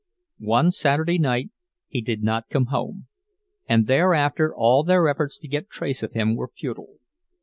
[0.39, 1.51] One Saturday night
[1.87, 3.05] he did not come home,
[3.69, 6.95] and thereafter all their efforts to get trace of him were futile.